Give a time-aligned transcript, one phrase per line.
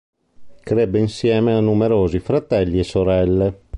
[0.63, 3.59] Crebbe insieme a numerosi fratelli e sorelle.